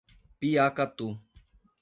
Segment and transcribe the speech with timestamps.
[0.39, 1.07] Piacatu